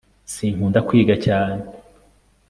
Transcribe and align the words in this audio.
sinkunda 0.33 0.79
kwiga 0.87 1.15
cyane 1.25 1.59